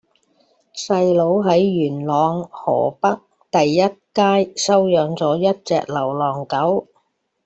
[0.73, 3.19] 細佬喺元朗河北
[3.51, 3.81] 第一
[4.15, 6.87] 街收養左一隻流浪狗